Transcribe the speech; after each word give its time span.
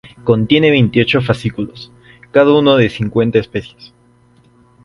Contiene 0.23 0.71
veintiocho 0.71 1.21
fascículos, 1.21 1.91
cada 2.31 2.53
uno 2.57 2.75
de 2.75 2.89
cincuenta 2.89 3.37
especies. 3.37 3.93